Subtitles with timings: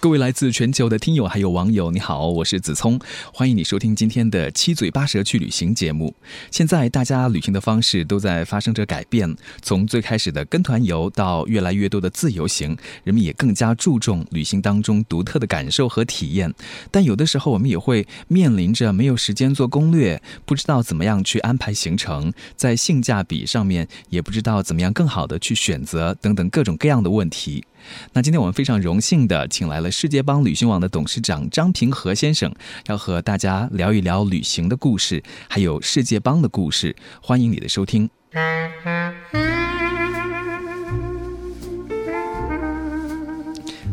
[0.00, 3.00] 各位来自全球的听友还有网友，你好，我是子聪，
[3.34, 6.14] 欢迎你收听今天的七嘴八舌去旅行节目。
[6.52, 16.54] 现在大家旅行的方式都在发生着改变，从最开始的跟团游到越来越多的自由行，人们也更加注重旅行当中独特的感受和体验。
[16.92, 27.64] 但有的时候我们也会面临着没有时间做攻略，不知道怎么样去安排行程，在性价比上面也不知道怎么样更好的去选择等等各种各样的问题。
[28.12, 32.54] 那今天我们非常荣幸的请来了世界帮旅行网的董事长张平和先生，
[32.86, 36.96] 要和大家聊一聊旅行的故事，还有世界帮的故事。
[37.22, 38.08] 欢迎你的收听。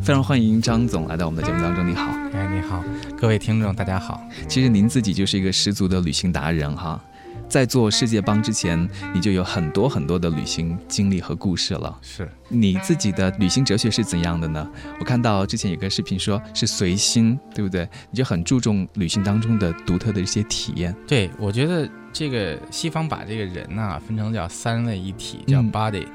[0.04, 1.88] 非常欢迎张总来到我们的节目当中。
[1.88, 2.84] 你好，哎，你好，
[3.18, 4.22] 各位听众，大家好。
[4.48, 7.04] 其实您自己就是一个十足的旅行达人哈。
[7.48, 11.98] 在做世界帮之前，你就有很多很多的旅行经历和故事了。
[12.02, 14.70] 是你自己的旅行哲学是怎样的呢？
[15.00, 17.88] 我看到之前有个视频说是随心，对不对？
[18.12, 20.96] 你就很注重旅行当中的独特的一些体验。
[21.08, 26.06] 对，我觉得这个西方把这个人呐分成叫三位一体，叫 body、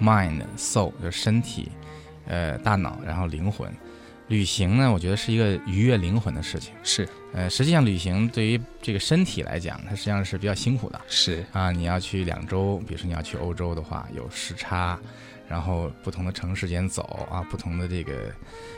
[0.00, 1.70] mind、soul，就是身体、
[2.26, 3.70] 呃大脑，然后灵魂。
[4.28, 6.72] 旅行呢，我觉得是一个愉悦灵魂的事情。
[6.82, 11.00] 是，呃，实际上旅行对于这个身体来讲，它实际上是比较辛苦的。
[11.06, 14.98] 是啊，你要去两周，比如说你要去欧洲的话，有时差，
[15.48, 18.32] 然后不同的城市间走啊，不同的这个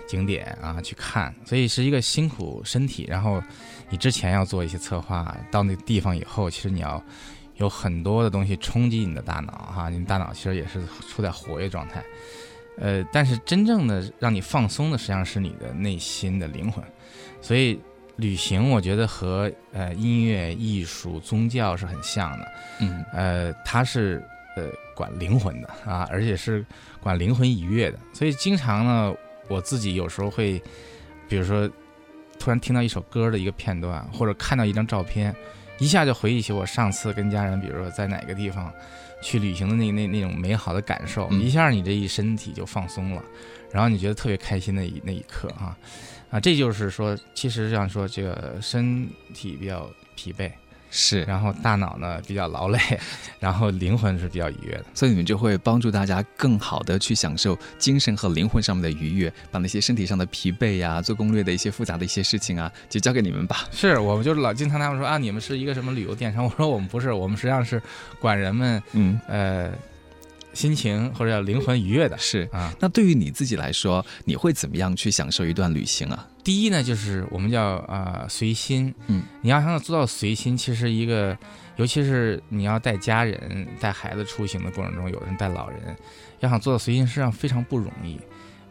[0.07, 3.07] 景点啊去看，所以是一个辛苦身体。
[3.09, 3.43] 然后
[3.89, 7.03] 你之前要做一些策划，到那个地方以后，其实你要
[7.57, 12.05] 有很多的东西冲击你的大脑哈，你大脑其实也是处在活跃状态。
[12.81, 16.83] 呃，但是真正的让你放松的，实际上是你的内心的灵魂。
[17.41, 17.81] 所以
[18.17, 22.53] 旅行，我觉得和呃音乐、艺术、宗教是很像的。
[22.81, 24.23] 嗯，呃，它是
[24.57, 26.65] 呃管灵魂的啊，而且是
[27.01, 27.99] 管灵魂愉悦的。
[28.13, 29.15] 所以经常呢，
[29.49, 30.63] 我自己有时候会，
[31.29, 31.69] 比如说
[32.39, 35.35] 突然听到一首歌的一个片段，或者看到一张照片，
[35.79, 38.73] 一下就回忆起我上次跟家人，比如说在哪个地方。
[39.21, 43.23] 去旅行的那那那种美好的感受，一下你这一身体就放松了，
[43.73, 45.77] 然后你觉得特别开心的一那一刻啊，
[46.31, 50.51] 啊，这就是说，其实像说这个身体比较疲惫。
[50.91, 52.79] 是，然后大脑呢比较劳累，
[53.39, 63.67] 然后灵魂是比较愉悦的，所以你们就会帮助大家更好的去享受精神和灵魂上面的愉悦，把那些身体上的疲惫呀、做攻略的一些复杂的一些事情啊，就交给你们吧。
[63.71, 66.45] 是我们就是老经常他们说啊，你们是一个什么旅游电商？
[66.45, 67.83] 我说我们不是，我们实际上是
[68.19, 69.71] 管人们，嗯呃。
[70.53, 72.17] 心情或者叫灵魂愉悦的。
[72.19, 72.49] 是。
[72.53, 76.29] 啊，那对于你自己来说，你会怎么样去享受一段旅行啊？
[76.43, 81.37] 第一呢，就是我们叫啊随心，嗯，你要想做到随心，其实一个，
[81.77, 85.95] 尤其是你要带家人、带孩子出行的过程中，有人带老人，
[86.41, 88.19] 要想做到随心，实际上非常不容易，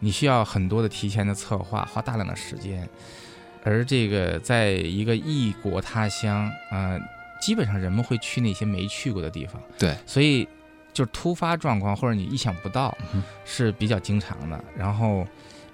[0.00, 2.88] 你需要很多的提前的策划，花大量的时间，
[3.62, 6.98] 而这个在一个异国他乡啊，
[7.40, 10.48] 基本上人们会去那些没去过的地方，对，所以。
[10.92, 12.96] 就是突发状况或者你意想不到
[13.44, 14.64] 是比较经常的。
[14.76, 15.26] 然后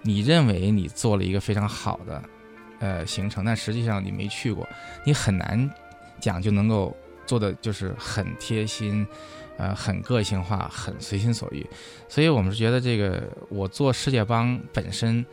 [0.02, 2.22] 你认为你做了一个非常好的
[2.80, 4.68] 呃行程，但实际上你没去过，
[5.04, 5.70] 你很难
[6.20, 9.06] 讲就能够做的就是很贴心，
[9.56, 11.66] 呃，很个性化，很随心所欲。
[12.08, 15.24] 所以我们是觉得这个我做世界帮本身。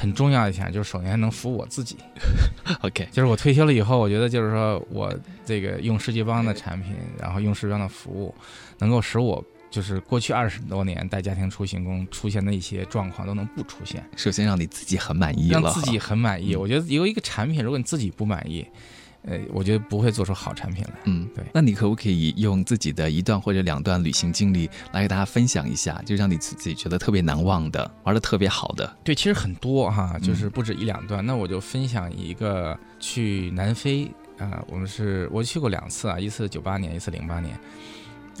[0.00, 1.96] 很重要一点就是，首先能服务我自己。
[2.82, 5.12] OK，就是我退休了以后，我觉得就是说我
[5.44, 8.32] 这个用世纪邦的产品，然后用世纪邦的服务，
[8.78, 14.08] 能够使我就是过去二十多年带家庭出行中出现的一些状况都能不出现。
[14.16, 16.54] 首先让你自己很满意了，让自己很满意。
[16.54, 18.64] 我觉得有一个产品，如果你自己不满意。
[19.26, 20.94] 呃，我觉得不会做出好产品来。
[21.04, 21.44] 嗯，对。
[21.52, 28.96] 那你可不可以用自己的一段或者两段旅行经历来给大家分享一下，就让你自己觉得特别难忘的，玩的特别好的？
[29.02, 31.24] 对，其实很多哈，就是不止一两段。
[31.26, 37.58] 那我就分享一个去南非啊，我们是我去过两次啊，一次九八年，一次零八年，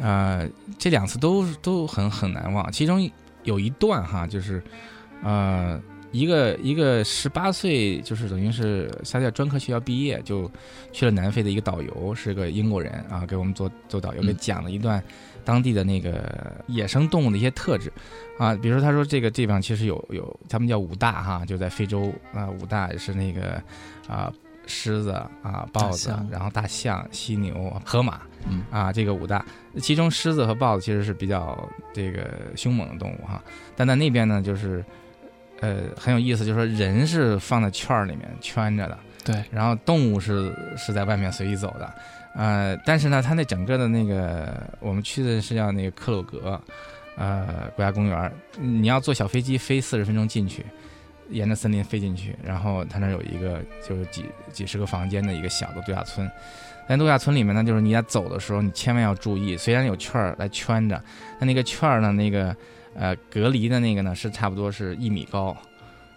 [0.00, 0.42] 啊，
[0.78, 2.70] 这两次都都很很难忘。
[2.70, 3.10] 其中
[3.42, 4.62] 有一段哈，就是
[5.22, 5.80] 呃。
[6.10, 10.50] 一个一个十八岁，就是等于是他在专科学校毕业，就
[10.92, 15.02] 去了南非的一个导游，是个英国人啊，给我们做做导游，给讲了一段
[15.44, 17.92] 当地的那个野生动物的一些特质。
[18.38, 23.62] 啊，比如说他说这个地方其实有有他们叫五大哈，就在非洲啊，五大是那个
[24.08, 24.32] 啊
[24.66, 25.10] 狮子
[25.42, 28.62] 啊、豹子，然后大象、犀牛、河马，嗯。
[28.70, 29.44] 啊，这个五大，
[29.80, 33.42] 其中狮子和豹子其实是比较这个凶猛的动物哈，
[33.76, 34.84] 但在那边呢，就是
[35.60, 41.94] 呃很有意思，就是说人是放在圈儿里面圈着的，对，然后动物是是在外面随意走的，
[42.34, 46.60] 呃，但是呢，它那整个的那个我们去的是叫那个克鲁格，
[47.16, 50.64] 呃，国家公园，你要坐小飞机飞四十分钟进去。
[51.30, 56.26] 沿着森林飞进去，然后它那有一个就是几几十个房间的一个小的度假村，
[56.88, 60.98] 在度假村里面呢，就是你在走的时候，你千万要注意，虽然有圈儿来圈着，
[61.38, 62.56] 但那个圈儿呢，那个
[62.98, 65.56] 呃隔离的那个呢是差不多是一米高。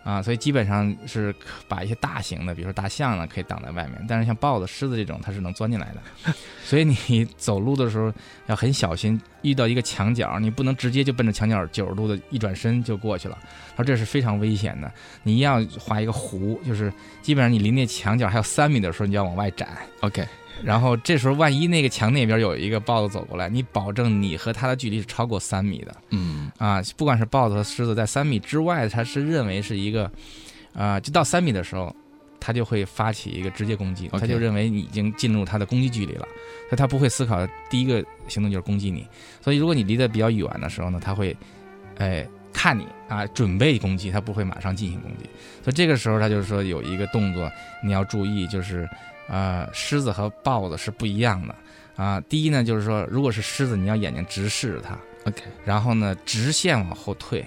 [0.04, 1.32] 啊，所以基本上是
[1.68, 4.04] 把一些大型的，比如说大象呢，可以挡在外面。
[4.10, 6.34] 但是像豹子、狮子这种，它是能钻进来的。
[6.66, 8.12] 所以你 走路的时候
[8.48, 13.38] 要很小心，遇到一个墙角，你不能直接就奔着墙角九十度的一转身就过去了。
[13.78, 14.92] 他说这是非常危险的，
[15.22, 16.92] 你要画一个弧，就是
[17.22, 19.70] 基本上你离那墙角还有三米的时候，你就要往外展。
[20.00, 20.26] OK。
[20.64, 25.96] 然后这时候，万一那个墙那边有一个豹子走过来，你保证你和它的距离是超过三米的。
[26.12, 30.12] 嗯啊，不管是豹子和狮子，在三米之外，它是认为是一个，
[30.74, 31.96] 啊，就到三米的时候，
[32.40, 36.28] 它就会发起一个直接攻击，它就认为你已经进入它的攻击距离了，
[36.70, 39.08] 所以它不会思考第一个行动就是攻击你。
[39.42, 41.36] 所以如果你离得比较远的时候呢，它会，
[41.98, 45.24] 哎，看你啊，准备攻击，他不会马上进行攻击。
[45.64, 47.52] 所以这个时候，他就是说有一个动作
[47.84, 48.88] 你要注意，就是。
[49.32, 51.56] 呃，狮子和豹子是不一样的
[51.96, 52.20] 啊。
[52.28, 55.42] 第一呢，就是说，如果是狮子，你要眼睛直视着它，OK。
[55.64, 57.46] 然后呢，直线往后退。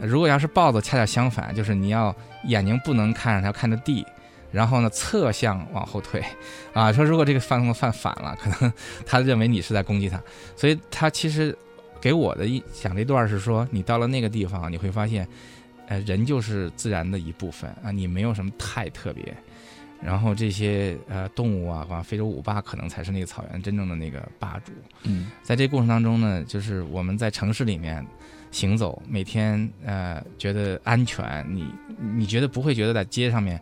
[0.00, 2.14] 如果要是豹子，恰恰相反，就是你要
[2.44, 4.06] 眼睛不能看着它，要看着地。
[4.52, 6.24] 然后呢，侧向往后退。
[6.72, 8.72] 啊，说如果这个犯动犯反了，可能
[9.04, 10.22] 他认为你是在攻击他。
[10.54, 11.56] 所以他其实
[12.00, 15.26] 给我的一讲这段是说，你到了那个地方，你会发现，
[15.88, 19.36] 呃，人就是自然的一部分啊，你没有什么太特别。
[20.02, 24.72] 然后这些呃动物啊，像非洲五霸可能才是那个草原真正的那个霸主。
[25.02, 28.04] 嗯，在这过程当中呢，就是我们在城市里面
[28.50, 31.66] 行走，每天呃觉得安全，你
[31.98, 33.60] 你觉得不会觉得在街上面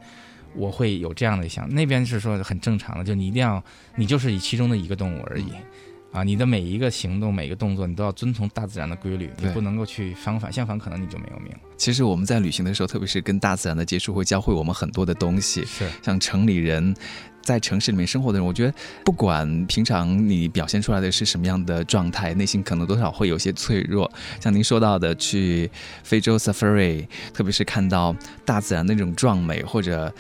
[0.55, 3.63] 我会有这样的想，那边是说很正常的，就你一定要
[3.97, 5.53] 你就是以其中的一个动物而已。
[6.11, 11.53] 啊，你的每一个行动、每一个动作，你都要遵从大自然的规律，你不能够去相反，相反可能你就没有命。
[11.77, 15.65] 其实我们在旅行的时候，特别是跟大自然的接触，会教会我们很多的东西。
[15.67, 16.97] 是，像城里人，
[17.43, 18.73] 在城市里面生活的人，我觉得
[19.05, 24.11] 不管平常你表现出来的是什么样的状态，内心可能多少会有些脆弱。
[24.41, 25.71] 像您说到的，去
[26.03, 28.17] 非洲 safari，特别是看到
[28.47, 30.13] 大自然那种壮美，或者。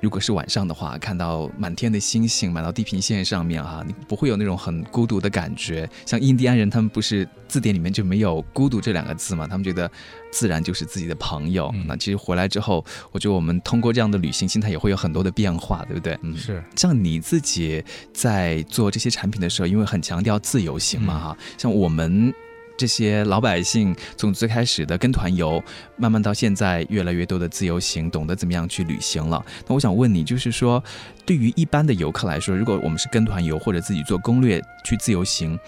[0.00, 5.88] 如果是晚上的话，看到满天的星星，满到地平线上面哈，你不会有那种很孤独的感觉。
[6.06, 9.46] 像印第安人，他们不是字典里面就没有“孤独”这两个字嘛？
[9.46, 9.90] 他们觉得
[10.30, 11.74] 自然就是自己的朋友。
[11.86, 16.16] 那其实回来之后，我觉得我们通过这样的旅行，心态也会有很多的变化，对不对？
[16.22, 16.62] 嗯，是。
[16.76, 22.32] 像你自己在做这些产品的时候，因为很强调自由行嘛哈，像我们。
[22.78, 25.62] 这些老百姓从最开始的跟团游，
[25.96, 29.44] 慢慢到现在越来越多的自由行，懂得怎么样去旅行了。
[29.66, 30.82] 那我想问你，就是说，
[31.26, 35.58] 对于一般的游客来说，如果我们是跟团游或者自己做攻略去自由行，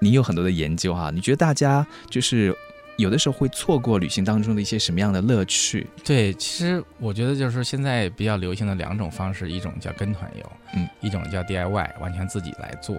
[0.00, 2.52] 你有很多的研究哈，你觉得大家就是
[2.96, 5.86] 有的时候会错过旅行当中的一些什么样的乐趣？
[6.04, 12.96] 对，其实我觉得就是现在比较流行的两种方式，一种叫跟团游，嗯，一种叫 DIY，完全自己来做。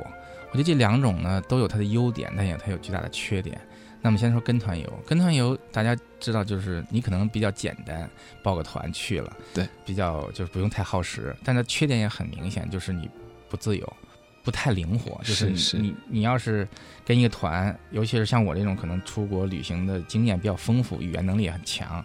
[0.51, 3.59] 我觉得这两种呢都有它的优点，但也它有巨大的缺点。
[4.01, 8.09] 那么先说跟团游，跟团游大家知道就是你可能比较简单，
[8.41, 11.35] 报个团去了，对，比较就是不用太耗时。
[11.43, 13.09] 但它缺点也很明显，就是你
[13.49, 13.93] 不自由，
[14.41, 15.19] 不太灵活。
[15.25, 16.65] 就是你你要是
[17.05, 22.03] 跟一个团，尤其是像我这种可能出国旅行的经验比较丰富，语言能力也很强。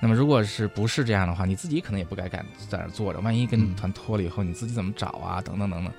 [0.00, 5.42] 那么如果是不是这样的话，你自己可能也不该敢在那坐着，万一跟团脱了以后，你自己怎么找啊？
[5.42, 5.92] 等等等等。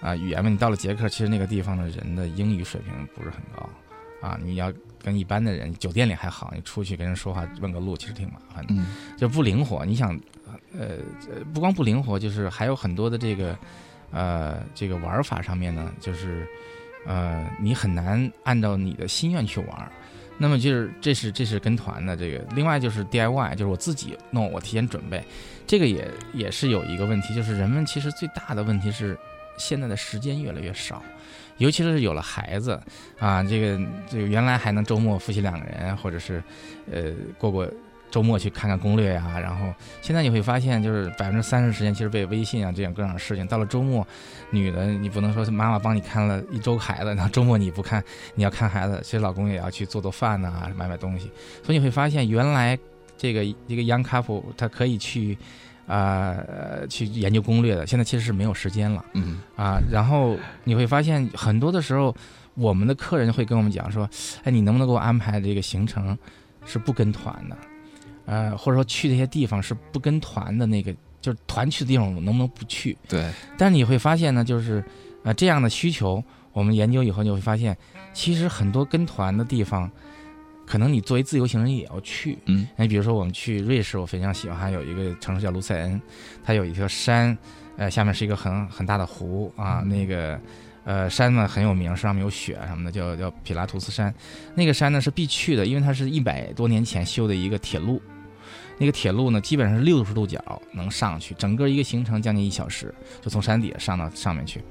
[0.00, 3.68] 啊，语言嘛，你到了捷克，其实那个地方的人的英语水平不是很高，
[4.26, 8.74] 啊，你要跟一般的人，酒店里还好，你出去跟人说话问个路，其实挺麻烦的，
[9.18, 9.84] 就不灵活。
[9.84, 10.18] 你想，
[10.78, 10.96] 呃，
[11.52, 13.58] 不光不灵活，就是还有很多的这个，
[14.10, 16.46] 呃，这个玩法上面呢，就是，
[17.04, 19.92] 呃，你很难按照你的心愿去玩。
[20.38, 25.22] 那么就是这是这是跟团的这个，另外就是 DIY，就是我自己弄，我提前准备，
[25.66, 29.14] 这个也也是有一个问题，就是人们其实最大的问题是。
[29.60, 31.02] 现在的时间越来越少，
[31.58, 32.80] 尤其是有了孩子
[33.18, 36.42] 啊，这个这个原来还能周末夫妻两个人，或者是
[36.90, 37.70] 呃过过
[38.10, 43.46] 周末去看看攻略呀，然后现在你会发现，就是百分之三十时间其实被微信啊这样各样的事情。
[43.46, 44.04] 到了周末，
[44.50, 48.02] 女的你不能说妈妈帮你看了一周孩子，然后周末你不看，
[48.34, 51.30] 你要看孩子，其实老公也要去做做饭呐，买买东西。
[51.62, 52.76] 所以你会发现，原来
[53.16, 55.36] 这个一个 young couple 他可以去。
[55.90, 59.80] 啊呃去研究攻略的，现在其实是没有时间了嗯啊。
[59.90, 62.14] 然后你会发现很多的时候，
[62.54, 64.08] 我们的客人会跟我们讲说，
[64.44, 66.16] 哎，你能不能给我安排这个行程
[66.64, 67.56] 是不跟团的，
[68.26, 72.96] 呃，或者说去这些地方是不跟团的那个，就是团去的地方，我能不能不去？
[73.08, 73.28] 对，
[73.58, 74.84] 但是你会发现呢，就是
[75.24, 77.76] 呃这样的需求，我们研究以后就会发现，
[78.12, 79.90] 其实很多跟团的地方，
[80.70, 82.38] 可能你作为自由行人也要去。
[82.46, 86.00] 嗯你比如说我们去瑞士，我非常喜欢，还有一个城市叫卢塞恩，
[86.44, 87.36] 它有一条山，
[87.76, 90.38] 呃，下面是一个很很大的湖啊，那个。
[90.82, 94.12] 呃，山呢很有名，上面有雪什么的，叫叫皮拉图斯山。
[94.54, 98.00] 那个山呢是必去的，因为它是一百多年前修的一个铁路。
[98.78, 104.64] 那个铁路呢，基本上是六十度角能上去，整个一个行程将近一小时，就从山底下上到上面去。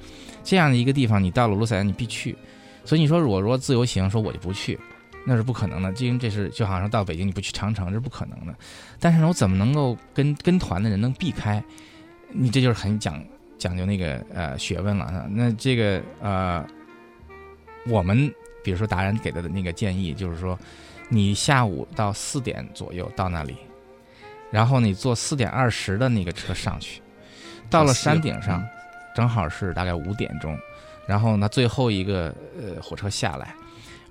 [0.43, 2.35] 这样的一个地方，你到了卢塞恩，你必去。
[2.83, 4.77] 所以你说，我如果自由行，说我就不去，
[5.25, 8.55] 那是不可能的，因为这是就好像到北京你不去长城，这是不可能的。
[8.99, 11.63] 但是呢，我怎么能够跟跟团的人能避开？
[12.31, 13.23] 你这就是很讲
[13.57, 15.27] 讲究那个呃学问了。
[15.29, 16.65] 那这个呃，
[17.87, 18.33] 我们
[18.63, 20.57] 比如说达人给的那个建议就是说，
[21.09, 23.57] 你下午到四点左右到那里，
[24.51, 27.01] 然后你坐四点二十的那个车上去，
[27.69, 28.65] 到了山顶上，
[29.15, 30.57] 正好是大概五点钟，
[31.05, 33.53] 然后呢最后一个呃火车下来。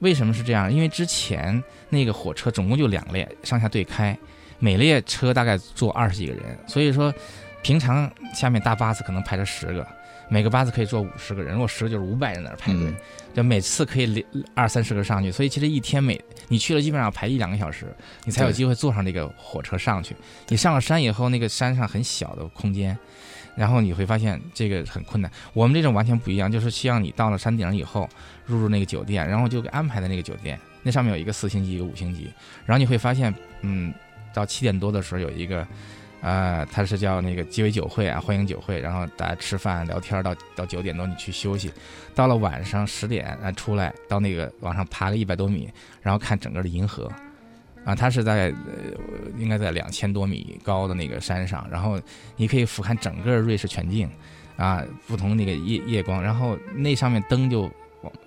[0.01, 0.73] 为什么是这样？
[0.73, 4.17] 因为之前那个火车总共就两列，上下对开，
[4.59, 7.13] 每列车大概坐二十几个人，所以说
[7.63, 9.87] 平常下面大巴士可能排着十个，
[10.29, 12.97] 每个巴士可以坐五十个人，如果十个就是五百人在那儿排队，嗯
[13.35, 14.25] 就每次可以连
[14.55, 20.17] 二三十个上去，所以其实一天每你去了基本上排一两个小时，你才有机会坐上这个火车上去。
[20.49, 22.99] 你上了山以后，那个山上很小的空间，
[23.59, 25.31] 然后你会发现这个很困难。
[25.53, 28.09] 我们这种完全不一样，就是希望你到了山顶以后
[28.47, 32.31] 入住那个酒店，然后就给安排在那个酒店，那上面有一个四星级，一个五星级，
[32.65, 33.93] 然后你会发现，嗯，
[34.33, 35.67] 到七点多的时候有一个。
[36.21, 41.73] 呃，它是叫那个鸡尾酒会啊，欢迎酒会，然后大家吃饭聊天到到九点多你去休息，
[42.13, 45.71] 到了晚上十点啊出来到那个往上爬个一百多米，
[46.03, 47.09] 然后看整个的银河，
[47.85, 51.99] 啊，它是在呃应该在两千多米高的那个山上，然后
[52.37, 54.11] 你可以俯瞰整个瑞士全境，
[54.57, 57.71] 啊，不同那个夜夜光，然后那上面灯就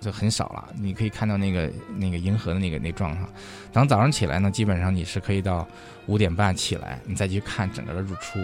[0.00, 3.28] 就很少了，你可以看到那个那个银河的那个那状况。
[3.72, 5.66] 等早上起来呢，基本上你是可以到
[6.06, 8.38] 五点半起来，你再去看整个的日出，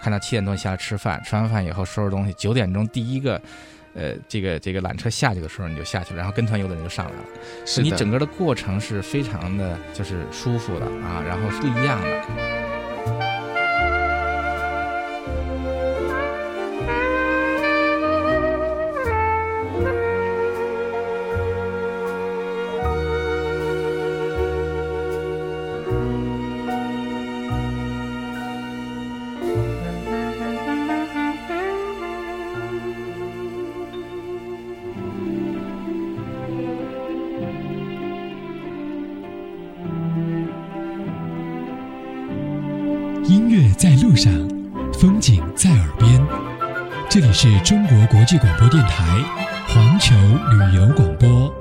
[0.00, 3.40] 看到七点多下来吃饭，吃完饭以后收拾东西，九点钟第一个。
[3.94, 7.24] 呃，这个这个缆车下去的时候你就下去了，然后跟团游的人就上来了。
[7.66, 12.61] 是你整个的过程是非常的，就是舒服的啊，然后是不一样的。
[47.12, 49.20] 这里是中国国际广播电台
[49.68, 51.54] 环球旅游广播。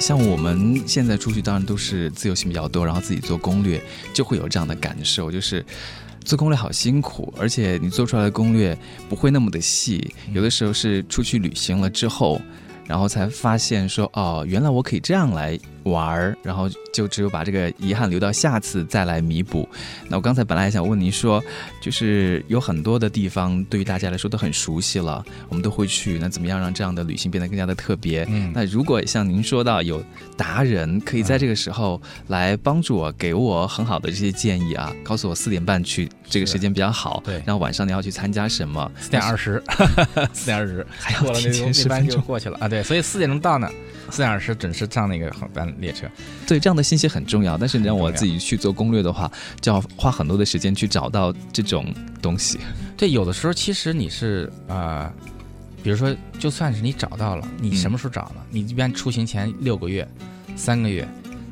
[0.00, 3.78] 像我们现在出去，当然都是自由行比较多，然后自己做攻略，
[4.14, 5.62] 就会有这样的感受，就是
[6.24, 8.74] 做攻略好辛苦，而且你做出来的攻略
[9.10, 12.40] 不会那么的细，有的时候是出去旅行了之后，
[12.86, 19.68] 然后才发现说，哦，原来我可以这样来玩儿，然后就只有把这个遗憾留到下次再来弥补。
[20.08, 21.42] 那我刚才本来还想问您说，
[21.80, 28.26] 就是有很多的地方对于大家来说都很熟悉了，我们都会去，那怎么样让这样的旅行变得更加的特别？
[28.28, 28.52] 嗯。
[28.54, 30.02] 那如果像您说到有
[30.36, 37.34] 达人可以在这个时候来帮助我，给我很好的这些建议啊，告诉我四点半去这个时间比较好，对。
[37.46, 39.62] 然后晚上你要去参加什么，四点二十，
[40.32, 42.26] 四点二十，还要过了那提前10那班就分钟。
[42.26, 42.58] 过去了。
[42.60, 42.68] 啊。
[42.68, 43.68] 对，所以四点钟到呢，
[44.10, 46.06] 四点二十准时上那个航班列车。
[46.46, 47.56] 对，这样的信息很重要。
[47.58, 52.58] 但是你让我自己去做攻略的话，就要花很多的时间去找到这种东西。
[52.96, 55.12] 对，有的时候其实你是呃，
[55.82, 58.42] 比如说，就算是你找到了，你什么时候找呢？
[58.50, 60.06] 你一般出行前六个月、
[60.56, 61.06] 三个月，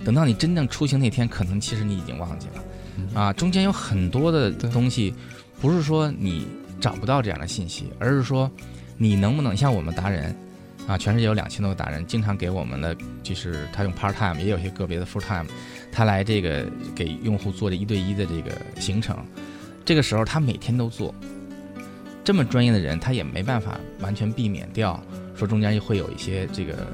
[0.04, 3.20] 等到你真正出行那天，可能其实你已经忘记了。
[3.20, 5.14] 啊，中间有很多的东西，
[5.60, 6.46] 不是说你
[6.80, 8.50] 找不到这样的信息，而是说
[8.96, 10.37] 你能不能像我们达人
[10.88, 15.47] 啊，全世界有两千多个达人，经常给我们的就是他用 part time，也有些个别的 full time，
[15.92, 16.66] 他来这个
[16.97, 19.23] 给用户做这一对一的这个行程，
[19.85, 21.14] 这个时候他每天都做，
[22.25, 24.99] 这么专业的人，他也没办法完全避免掉
[25.37, 26.87] 说中间会有一些这个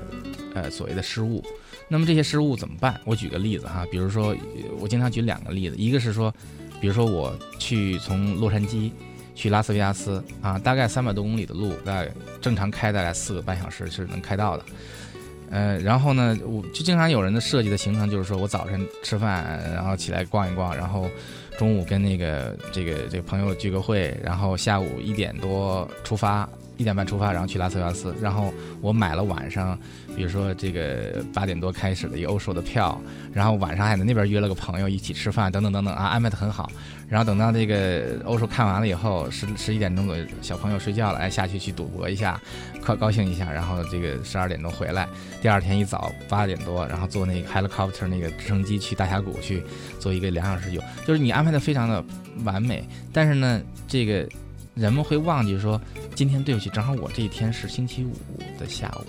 [0.54, 1.40] 呃所谓的失误，
[1.88, 3.00] 那么这些失误怎么办？
[3.04, 4.34] 我举个例子哈，比如说
[4.80, 6.34] 我经常举两个例子，一个是说，
[6.80, 8.90] 比如说我去从洛杉矶
[9.34, 12.10] 去拉斯维加斯啊，大概三百多公里的路，大概
[12.40, 14.64] 正常开大概四个半小时是能开到的。
[15.50, 21.08] 呃，然后呢，我就经常有人的设计的行程就是说我早晨吃饭，然后起来逛一逛，然后
[21.58, 26.48] 中午跟那个这个这个朋友聚个会，然后下午一点多出发。
[26.76, 29.78] 一点半出发，然后去拉斯维加斯，然后我买了晚上，
[30.16, 33.00] 比如说这个八点多开始的一个欧售的票，
[33.32, 36.70] 然后晚上还在那边约了个朋友一起吃饭，等等等等啊，安排的很好。
[37.08, 42.40] 然后等到这个欧售看完了以后，十十一点钟左右，小朋友睡觉了，哎，下去去赌博一下，
[42.82, 45.06] 快高兴一下，然后这个十二点钟回来，
[45.40, 49.62] 第二天一早八点多，然后坐那个 helicopter 那个直升机去大峡谷去
[50.00, 52.02] 做一个两小时游，就是你安排的非常的
[52.42, 54.26] 完美，但是呢，这个。
[54.74, 55.80] 人们会忘记说，
[56.14, 58.12] 今天对不起，正好我这一天是星期五
[58.58, 59.06] 的下午，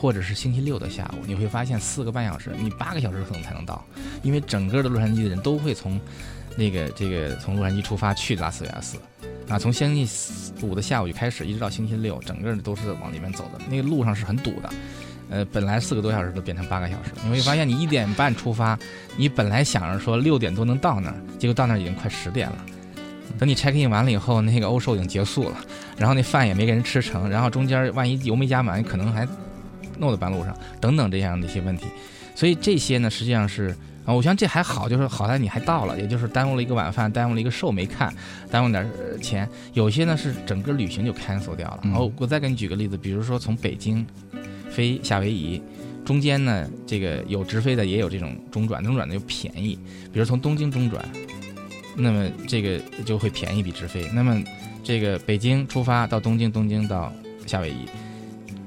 [0.00, 1.24] 或者是星期六的下午。
[1.26, 3.84] 你会发现四个半小时，你八个小时可能才能到，
[4.22, 6.00] 因为整个的洛杉矶的人都会从
[6.56, 8.96] 那个这个从洛杉矶出发去拉斯维加斯，
[9.48, 13.60] 啊，从星期五的下午就开始，一直到星期六，整个都是往里面走的。
[13.68, 14.70] 那个路上是很堵的，
[15.28, 17.10] 呃，本来四个多小时都变成八个小时。
[17.22, 18.78] 你会发现，你一点半出发，
[19.18, 22.64] 你本来想着说六点多能到那儿，结果到那儿已经快十点了。
[23.38, 25.56] 等你 check in 完了以后，那个欧寿已经结束了，
[25.96, 29.26] 然后那饭也没给人吃成，然后中间万一油没加满，可能还
[29.98, 31.86] 弄在半路上，等等这样的一些问题。
[32.34, 38.12] 所以这些呢，实际上是啊，我想这还好，就是好在你还到了，也就是耽误了一个晚饭，耽误了一个寿没看，
[38.50, 38.86] 耽误点
[39.20, 39.48] 钱。
[39.72, 41.80] 有些呢是整个旅行就 cancel 掉了。
[41.84, 44.06] 然后我再给你举个例子，比如说从北京
[44.70, 45.62] 飞夏威夷，
[46.04, 49.78] 中间呢这个有直飞的，也有这种中转，中转的又便宜，
[50.12, 51.04] 比如从东京中转。
[51.96, 54.08] 那么这个就会便宜比直飞。
[54.12, 54.42] 那么
[54.82, 57.12] 这个北京出发到东京，东京到
[57.46, 57.86] 夏威夷，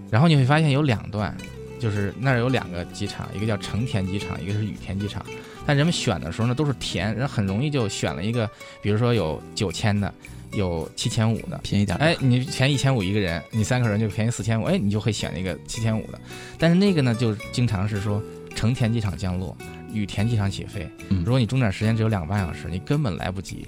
[0.09, 1.35] 然后你会发现有两段，
[1.79, 5.25] 就是那儿有两个机场，一个叫成田机场，一个是羽田机场。
[5.65, 8.49] 但人们选的时候呢，都是田，人很容易就选了一个，
[8.81, 10.13] 比如说有九千的，
[10.53, 11.97] 有七千五的，便宜点。
[11.97, 16.19] 哎，你便宜一千五一个人，你三个人就便宜四千五，哎，你就会选一个七千五的。
[16.57, 18.23] 但是那个呢，就经常是说
[18.55, 19.55] 成田机场降落。
[19.97, 20.89] 羽田机场起飞，
[21.25, 23.65] 如果你中转时间只有两个半小时，你根本来不及。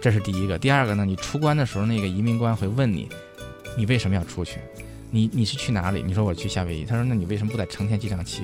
[0.00, 0.58] 这是第一个。
[0.58, 3.08] 第二个呢，你出关的时候，那个移民官会问你，
[3.76, 4.58] 你为什么要出去？
[5.10, 6.02] 你你是去哪里？
[6.04, 6.84] 你说我去夏威夷。
[6.84, 8.42] 他说，那你为什么不在成田机场起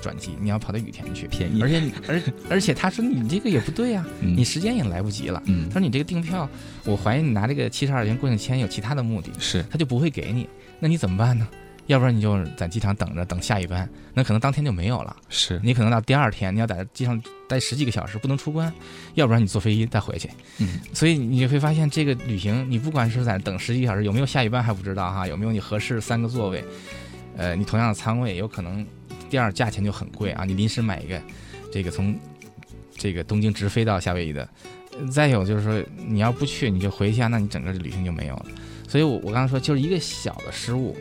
[0.00, 0.32] 转机？
[0.40, 1.60] 你要跑到羽田去，便宜。
[1.62, 5.42] 而且而而且他说你这个也不对呀，你时间也来不及了。
[5.68, 6.48] 他说你这个订票，
[6.84, 10.48] 我怀疑你拿这个七十二元过境签有其他的目的，是他就不会给你。
[10.78, 11.48] 那你怎么办呢？
[11.86, 15.16] 要不然你就在机场等着，等下一班，那可能当天就没有了。
[15.28, 18.72] 是你可能到第二天，你要在机场待十几个小时，不能出关。
[19.14, 20.30] 要不然你坐飞机再回去。
[20.58, 26.64] 嗯，所以你会发现这个旅行，你不管是在等十几个小时，有没有下一班还不知道哈，有没有你合适三个座位，
[27.36, 28.86] 呃，你同样的仓位，有可能
[29.28, 30.44] 第二价钱就很贵啊。
[30.44, 31.20] 你临时买一个，
[31.72, 32.16] 这个从
[32.96, 34.48] 这个东京直飞到夏威夷的，
[35.10, 38.46] 再有就是说你要不去，你就回一下，那你整个的旅行就没有了。
[38.88, 40.96] 所以我我刚才说就是一个小的失误。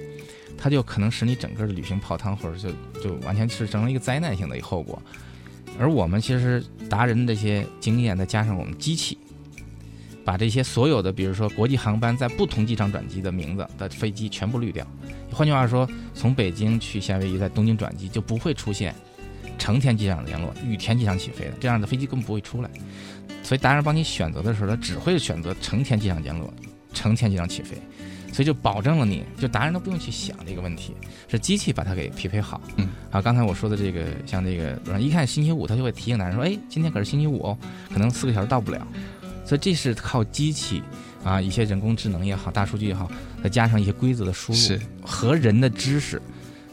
[0.61, 2.69] 它就可能使你整个的旅行泡汤，或者就
[3.01, 5.01] 就完全是成了一个灾难性的一个后果。
[5.79, 9.17] 而我们其实达人的这些经验，再加上我们机器，
[10.23, 14.85] 把这些所有的，比如说国际航班在不同机场转机的名字的飞机全部滤掉。
[15.31, 18.93] 换句话说，从北京去夏威夷，在东京转机就不会出现
[19.57, 22.69] 成田机场联络、羽田机场起飞的这样的飞机根本不会出来。
[23.41, 26.53] 所以达人帮你选择的时候，他只会选择成田机场联络、
[26.93, 27.77] 成田机场起飞。
[28.31, 30.95] 所以就保证了你就达人都不用去想这个问题，
[31.27, 32.61] 是机器把它给匹配好。
[32.77, 37.57] 嗯，啊，刚才我说的这个，像这个，一看星期五，它就会提醒达人说，哎，今天可是星期五哦，
[37.91, 38.87] 可能四个小时到不了。
[39.45, 40.81] 所以这是靠机器
[41.23, 43.11] 啊，一些人工智能也好，大数据也好，
[43.43, 46.21] 再加上一些规则的输入和人的知识，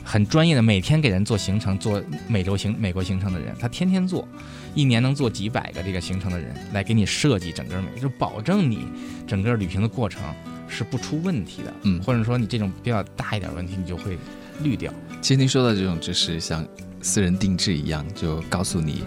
[0.04, 4.28] 很专业的，每天给人做行程、做每周行、美国行程的人，他天天做，
[4.74, 8.86] 一年能做几百个这个行程的人，来给你设计整个美，就保证你
[9.26, 10.22] 整个旅行的过程。
[10.68, 14.18] 是不出问题的，嗯，或者说你这种比较大一点问题，你就会
[14.62, 14.92] 滤掉。
[15.20, 16.66] 其实您说的这种，就是像
[17.02, 19.02] 私人定制一样，就告诉你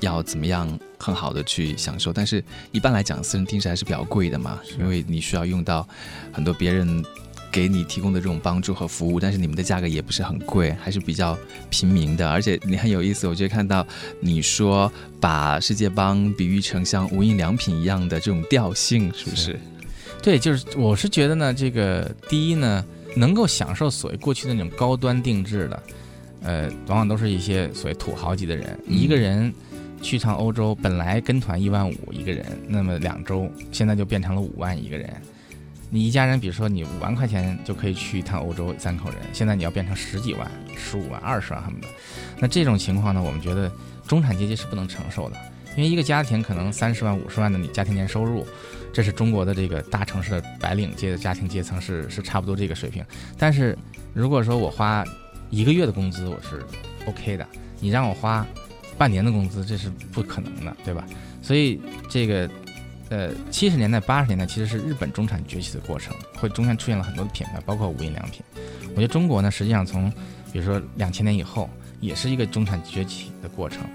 [0.00, 2.12] 要怎么样很好的去享受。
[2.12, 5.88] 但是一般来讲，私人定制还是比较贵的嘛，因为你需要用到
[6.32, 7.04] 很多别人
[7.50, 9.18] 给你提供的这种帮助和服务。
[9.18, 11.36] 但是你们的价格也不是很贵，还是比较
[11.70, 12.28] 平民的。
[12.28, 13.86] 而且你很有意思，我觉得看到
[14.20, 19.58] 你说把世界帮比喻成像无印良品一样的这种调性，是不是？
[20.26, 22.84] 对，就是我是觉得呢，这个第一呢，
[23.14, 25.82] 能够享受所谓过去的那种高端定制的，
[26.42, 28.76] 呃，往往都是一些所谓土豪级的人。
[28.88, 29.54] 一个人
[30.02, 35.08] 去趟欧洲，本来跟团一万五一个人，那么两周现在就变成了五万一个人。
[35.90, 41.86] 你一家人，比如说你五万块钱就可以去一趟欧洲，三口人，现在你要变成十几万、十五万、二十万恨不得。
[42.40, 43.70] 那这种情况呢，我们觉得
[44.08, 45.36] 中产阶级是不能承受的，
[45.76, 48.46] 因为一个家庭可能三十万、五十万的你家庭年收入，
[48.92, 53.04] 这是中国的这个大城市的白领阶的家庭阶层是是差不多这个水平。
[53.38, 53.76] 但是
[54.12, 55.04] 如果说我花
[55.50, 56.64] 一个月的工资，我是
[57.06, 57.46] OK 的，
[57.78, 58.46] 你让我花
[58.96, 61.06] 半年的工资，这是不可能的，对吧？
[61.42, 62.50] 所以这个。
[63.08, 68.42] 呃，七十年代、八十年代其实是日本中产崛起的过程，会中间出现了很多的品牌，包括无印良品。
[68.90, 70.10] 我觉得中国呢，实际上从
[70.52, 73.86] 比如说两千年以后，也是一个中产崛起的过程，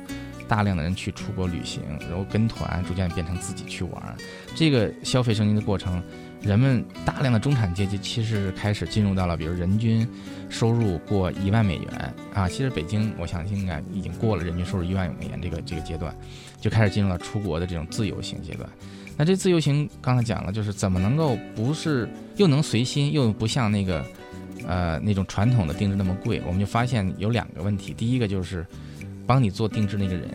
[0.52, 4.18] 大量的人去出国旅行，然后跟团，逐渐变成自己去玩，
[4.54, 6.04] 这个消费升级的过程，
[6.42, 10.06] 人们大量的中产阶级其实开始进入到了，比如人均
[10.50, 16.14] 收入过一万美元啊，其实北京我想应该已经过了人均收入一万美元这个这个阶段，
[16.60, 18.70] 就开始进入了出国的这种自由行阶段。
[19.16, 24.06] 那这自由行刚才讲了，就是怎么能够不是又能随心，又不像那个，
[24.68, 26.42] 呃，那种传统的定制那么贵？
[26.46, 27.94] 我们就发现有两个问题。
[27.94, 28.66] 第一个就是，
[29.26, 30.30] 帮你做定制那个人，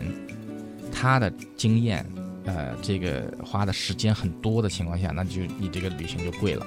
[0.91, 2.05] 他的经验，
[2.45, 6.65] 呃，这个花的时间很多的情况下，那就你这个旅行就贵了。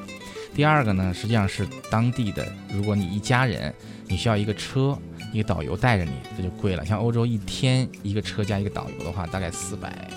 [0.54, 3.74] 第二个呢，实际上是当地的，如果你一家人，
[4.06, 4.98] 你需要一个车，
[5.33, 6.85] 一个导游带着你，这就贵了。
[6.85, 10.11] 像欧洲一天一个车加一个导游的话，大概四百。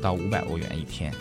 [0.00, 1.12] 到五百欧元一天，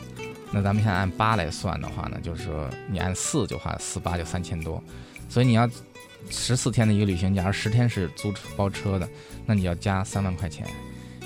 [0.52, 4.80] 那咱们现在按八来算的话呢，就是说你按四就花四八就三千多，
[5.28, 5.68] 所以你要
[6.30, 9.08] 十四天的一个旅行，假如十天是租车包车的，
[9.46, 10.68] 那你要加三万块钱。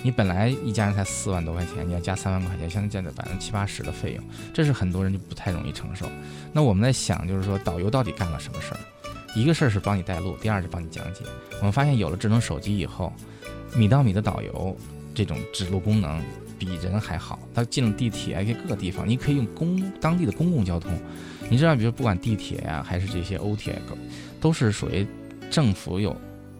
[0.03, 4.23] 你本来一家人才四万多块钱，你要加三万块钱，相当于加了百分之七八十的费用，
[4.53, 6.07] 这是很多人就不太容易承受。
[6.51, 8.79] 那我们在想，就是说导游到底干了什么事儿？
[9.35, 11.21] 一个事儿是帮你带路，第二是帮你讲解。
[11.59, 13.13] 我们发现有了智能手机以后，
[13.75, 14.75] 米到米的导游
[15.13, 16.21] 这种指路功能。
[16.59, 20.91] 比人还好，他进了地铁，可以各个地方，你可以用公当地的公共交通。
[21.49, 23.81] 你知道，比如不管地铁呀，还是这些欧铁，
[24.41, 25.07] 都是属于
[25.49, 26.13] 政府有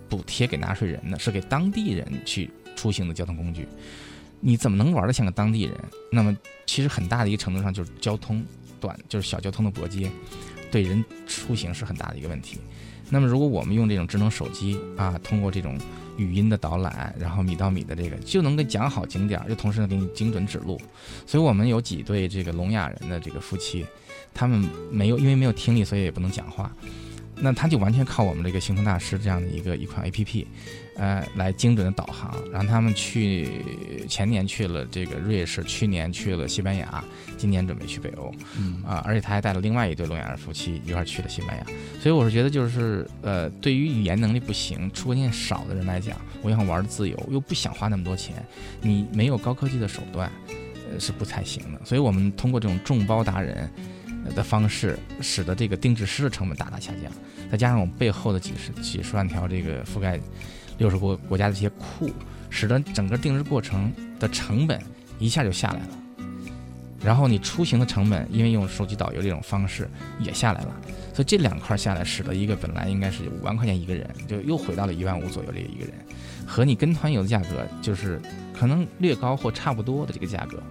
[0.08, 3.68] 补贴给纳税人的，是给当地人去出行的交通工具。
[4.40, 5.76] 你怎么能玩得像个当地人？
[6.12, 8.42] 那么，其实很大的一个程度上就是交通
[8.80, 10.10] 短，就是小交通的拨接，
[10.72, 12.60] 对人出行是很大的一个问题。
[13.10, 15.78] 那么，如果我们用这种智能手机啊，通过这种。
[16.18, 20.80] 语音的导览，然后米到米的这个就能给讲好景点，又同时能给你精准指路。
[21.26, 23.84] 所以我们有几对这个聋哑人的这个夫妻，
[24.32, 26.72] 他们没有因为没有听力，所以也不能讲话。
[27.42, 30.48] 那他就完全靠我们这个星空大师这样的一个一款 A P P，
[30.96, 32.38] 呃，来精准的导航。
[32.52, 33.50] 然后他们去
[34.08, 37.04] 前年去了这个瑞士，去年去了西班牙，
[37.38, 38.32] 今年准备去北欧，
[38.86, 41.66] 啊，而且他还带了另外一对聋哑人夫妻一块去了西班牙。
[42.00, 48.36] 所以我是觉得，就是呃，对于语言能力不行、出国经验少的人来讲，我想玩的自由，又不想花那么多钱，
[48.82, 50.32] 你没有高科技的手段，
[50.92, 51.82] 呃，是不太行的。
[51.84, 53.68] 所以我们通过这种众包达人。
[54.36, 57.12] 的方式，使得这个定制师的成本大大下降，
[57.52, 60.20] 再加上我们背后的几十几十万条这个覆盖
[60.78, 62.10] 六十国国家的一些库，
[62.50, 64.82] 使得整个定制过程的成本
[65.20, 65.88] 一下就下来了。
[67.04, 70.76] 然后你出行的成本，因为用手机导游这种方式也下来了，
[71.14, 75.94] 所以这两块下来，使得一个本来应该是五万块钱一个人，就又回到了一万五左右这一个人，
[76.46, 78.22] 和你跟团游的价格就是
[78.54, 80.62] 可能略高或差不多的这个价格。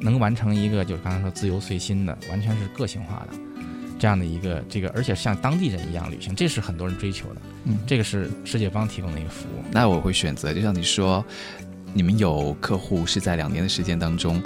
[0.00, 3.38] 能完成一个就是刚才说自由随心的，完全是个性化的
[3.98, 7.40] 这样的一个这个，而且像当地人一样旅行，这是很多人追求的。
[7.64, 9.62] 嗯，这个是世界方提供的一个服务。
[9.70, 11.22] 那我会选择，就像你说，
[11.92, 14.42] 你们有客户是在两年的时间当中，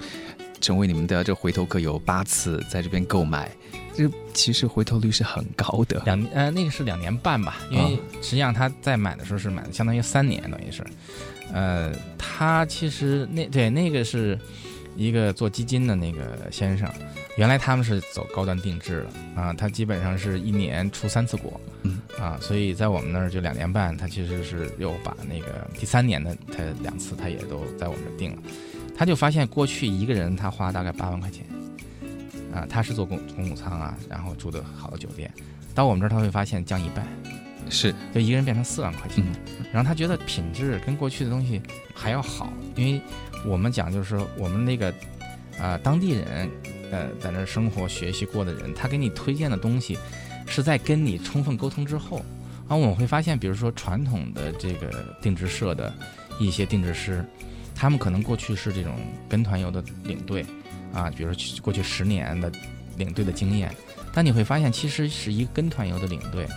[0.61, 3.49] 成为你们的这回头客有八次在这边购买，
[3.95, 6.03] 这其实回头率是很高的。
[6.05, 10.83] 两呃那个是两年半吧，因为实际上他在买的时候是买的相当于三年，等于是，
[11.53, 14.37] 呃，他其实那对那个是。
[14.96, 16.88] 一个做基金的那个先生，
[17.37, 22.00] 原来他们是走高端定制的啊，他基本上是一年出三次国，嗯。
[22.18, 28.42] 啊，所以在我们那儿就两年半，他其实是又把那个第三年的他两次他也都在我们这儿定了，
[28.96, 31.44] 他就发现过去一个人他花大概八万块钱，
[32.54, 35.28] 啊，他是做公公务舱啊，然后住的好的酒店，
[35.74, 37.04] 到我们这儿他会发现降一半，
[37.68, 37.92] 是。
[38.14, 39.24] 就一个人变成四万块钱，
[39.72, 41.61] 然后他觉得品质跟过去的东西
[41.92, 43.02] 还要好，因为。
[43.44, 44.92] 我们讲就是说，我们那个，
[45.59, 46.50] 啊，当地人，
[46.90, 49.98] 呃，在那生活、学习过的人，他给你推荐的东西，
[50.46, 52.24] 是在跟你充分沟通之后。
[52.66, 55.92] 啊，我们会发现，比如说传统的这个定制社的
[56.38, 57.22] 一些定制师，
[57.74, 58.94] 他们可能过去是这种
[59.28, 60.46] 跟团游的领队，
[60.94, 62.50] 啊，比如说过去十年的
[62.96, 63.70] 领队的经验，
[64.14, 66.48] 但你会发现，其实是一个跟团游的领队，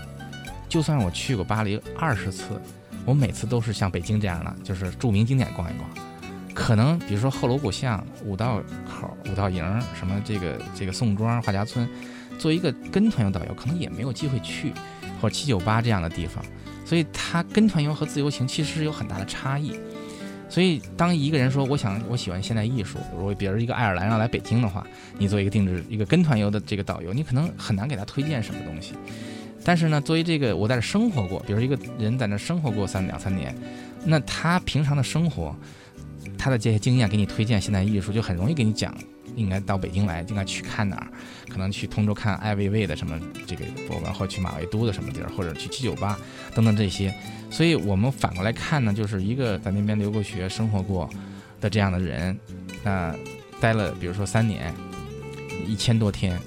[0.69, 2.61] 就算我去过巴黎二十次，
[3.05, 5.89] 我每次都是像北京这样的，就是著名景点逛一逛。
[6.57, 11.87] 可能比如说后楼古巷、五道口、五道营什么这个这个宋庄、画家村，
[12.39, 14.73] 作为一个跟团游导游，可能也没有机会去，
[15.21, 16.43] 或者七九八这样的地方，
[16.83, 19.79] 所以他跟团游和自由行其实是有很大的差异。
[20.49, 24.83] 所以当一个人说我想我喜欢现代艺术，如果比如一个爱尔兰要来北京的话，
[25.19, 28.95] 你作为一个定制一个跟团游的这个导游，你可能很难给他推荐什么东西。
[29.63, 33.55] 但是呢，作为这个我在这生活过，比如一个人在那生活过三两三年，
[34.03, 35.55] 那他平常的生活，
[36.47, 38.95] 他的这些经验给你推荐现代艺术，就很容易给你讲。
[39.35, 41.07] 应该到北京来，应该去看哪儿？
[41.49, 46.17] 可能去通州看艾未未的什么这个博物馆，或去马未都的什么地儿，或者去七九八
[46.55, 47.13] 等等这些。
[47.51, 51.09] 所以我们反过来看呢，就是一个在那边留过学、生活过
[51.59, 52.39] 的这样的人，
[52.81, 53.13] 那
[53.59, 54.73] 待了比如说三年，
[55.67, 56.39] 一千多天，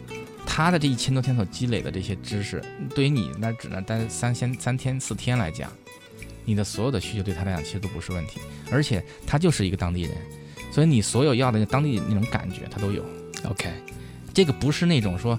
[0.47, 5.71] 他的这一千多天所积累的这些知识，对于你那只能待三天、三天四天来讲，
[6.45, 10.13] 你的所有的需求对他来讲其实都不是问题，而且他就是一个当地人。
[10.73, 13.05] 所以你所有要的当地那种感觉，他都有。
[13.45, 13.69] OK，
[14.33, 15.39] 这个不是那种说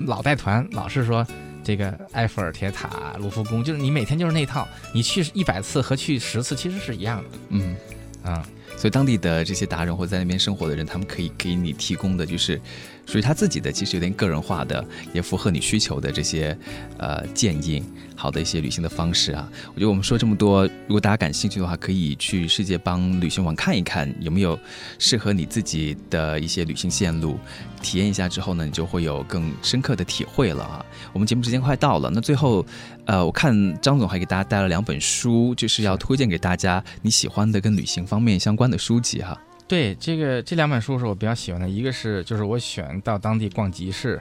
[0.00, 1.26] 老带团，老是说
[1.64, 7.38] 这个埃菲尔铁塔、卢浮宫，就是你每天就是那套，你去一百次和去十次其实是一样的。
[7.48, 7.76] 嗯，
[8.22, 12.60] 啊，所以当地的这些达人或者在那边生活的人，他们可以给你提供的就是。
[13.06, 14.84] 属于他自己的，其实有点个人化的，
[15.14, 16.54] 也符合你需求的这些，
[16.98, 17.82] 呃，建议，
[18.18, 19.48] 好的一些旅行的方式啊。
[19.68, 24.58] 我觉得我们说这么多，如果大家感兴趣的话，可以去世界帮旅行网看一看，有没有
[24.98, 27.38] 适合你自己的一些旅行线路，
[27.80, 30.84] 体验一下之后呢，你就会有更深刻的体会了啊。
[31.12, 32.66] 我们节目时间快到了，那最后，
[33.06, 39.40] 呃，我看张总还给大家带了两本书，就是要推荐给大家你喜欢的跟旅行方面相关的书籍哈。
[39.68, 44.18] 对这个这两本书是我比较喜欢的，一个是就是我选到当地逛集市，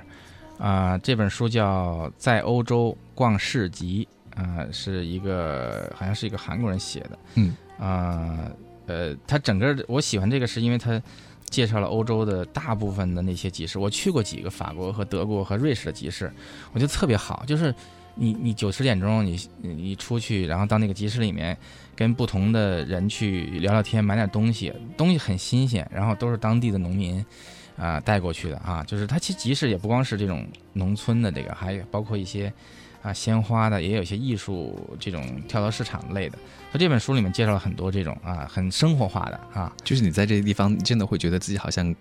[0.57, 4.07] 啊，这本书叫《在欧洲逛市集》，
[4.41, 8.51] 啊，是一个好像是一个韩国人写的，嗯，啊，
[8.85, 11.01] 呃，他整个我喜欢这个是因为他
[11.49, 16.31] 介绍了欧洲的大部分的那些集市，我去过几个法国和德国和瑞士的集市，
[16.73, 17.73] 我觉得特别好，就是
[18.15, 21.57] 你你九十点钟你你出去，然后到那个集市里面。
[21.97, 27.25] 跟不同的人去聊聊天，买点东西，东西很新鲜，然后都是当地的农民，
[27.77, 32.51] 啊带过去的啊，就是它其实集市也不光是这种农村的这个，还有包括一些
[33.01, 36.37] 啊鲜花的，也有一些艺术这种跳蚤市场类的。
[36.71, 41.95] 所以这本书里面介绍了很多这种啊很生活化的啊，就是你在这个地方真的会觉得自己好像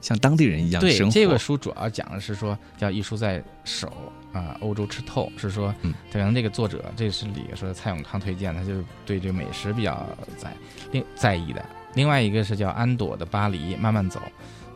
[0.00, 3.92] 像当地人一样对，这个书主要讲的是说叫艺术在手。
[4.30, 5.74] 啊，欧洲吃透是说，
[6.12, 10.54] 可能这个作者，这是李说蔡永康推荐，他就是对这个美食比较在
[10.92, 11.64] 另在意的。
[11.94, 14.20] 另外一个是叫安朵的巴黎慢慢走，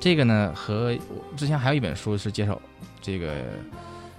[0.02, 2.60] 这个呢和我之前还有一本书是介绍
[3.00, 3.36] 这个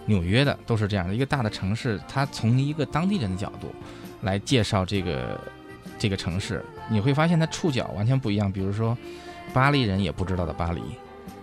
[0.05, 3.67] 纽约的，都是这样的一个大的城市，他从一个当地人的角度
[4.21, 5.37] 来介绍这个
[5.99, 8.49] 这个城市，你会发现它触角完全不一样。
[8.49, 8.97] 比如说
[9.53, 10.81] 巴黎人也不知道的巴黎，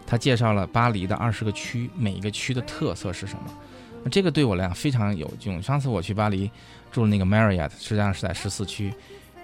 [0.07, 3.44] 他介绍了巴黎的二十个区，每一个区的特色是什么。
[4.03, 5.61] 那这个对我来讲非常有用。
[5.61, 6.50] 上次我去巴黎
[6.90, 8.90] 住的那个 Marriott，实际上是在十四区。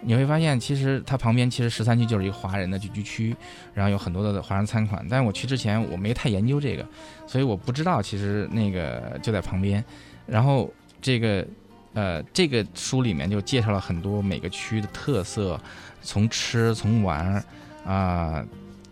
[0.02, 3.37] 你会发现，其实它旁边其实十三区就是一个华人的聚居区，
[3.74, 5.04] 然后有很多的华人餐馆。
[5.09, 6.87] 但是我去之前我没太研究这个，
[7.26, 9.85] 所以我不知道其实那个就在旁边。
[10.26, 11.46] 然后这个
[11.94, 15.61] 呃，这个书里面就介绍了很多每个区的特色，
[16.02, 17.44] 从吃从玩
[17.85, 18.44] 啊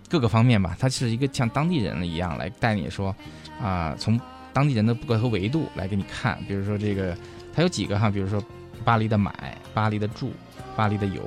[0.09, 0.77] 各个方面吧。
[0.79, 3.15] 它是一个像当地人一样来带你说
[3.61, 4.21] 啊从。
[4.55, 7.13] 当地人的各个维度来给你看，比如说这个，
[7.53, 8.41] 它有几个哈，比如说
[8.85, 10.33] 巴黎的买，巴黎的住，
[10.75, 11.23] 巴黎的游，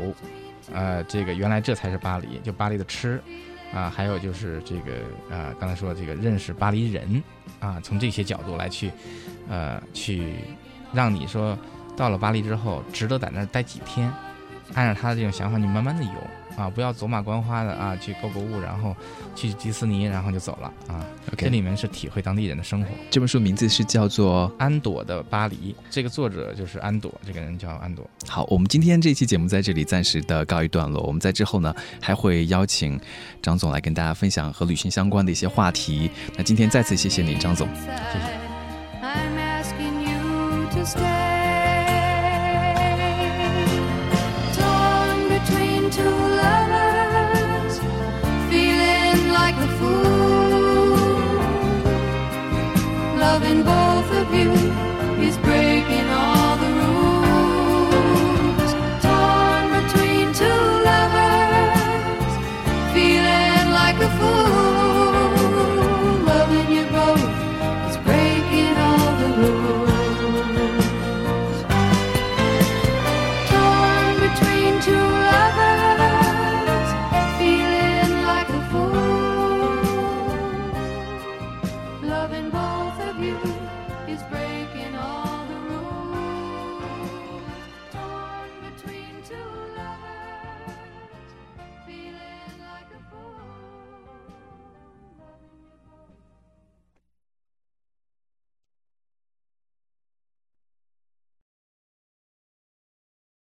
[0.74, 3.22] 呃，这个原来这才是巴黎，就巴黎的吃，
[3.74, 4.92] 啊，还有就是这个
[5.30, 7.24] 呃，刚才说这个认识巴黎人，
[7.60, 8.92] 啊，从这些角度来去，
[9.48, 10.36] 呃，去
[10.92, 11.58] 让你说
[11.96, 14.12] 到了巴黎之后，值得在那儿待几天，
[14.74, 16.12] 按照他的这种想法，你慢慢的游。
[16.58, 18.96] 啊，不要走马观花的啊，去购购物，然后
[19.36, 21.06] 去迪士尼，然后就走了啊。
[21.38, 22.88] 这里面是体会当地人的生活。
[23.12, 25.56] 这本书名字是叫做《安朵的巴黎》，
[25.92, 28.04] 这个作者就是安朵，这个人叫安朵。
[28.28, 31.04] 好，我们今天这期节目在这里暂时的告一段落。
[31.04, 33.00] 我们在之后呢，还会邀请
[33.40, 36.10] 张总来跟大家分享和旅行相关的一些话题。
[36.36, 37.68] 那今天再次谢谢你，张总，
[40.82, 41.37] 谢谢。